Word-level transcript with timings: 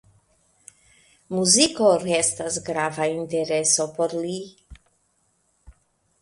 Muziko 1.35 1.89
restas 2.03 2.57
grava 2.71 3.07
intereso 3.19 3.87
por 3.99 4.17
li. 4.25 4.35